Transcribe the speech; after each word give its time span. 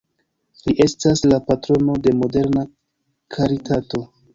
Li 0.69 0.75
estas 0.85 1.21
la 1.33 1.39
patrono 1.51 2.01
de 2.09 2.17
moderna 2.25 2.67
karitato. 3.39 4.07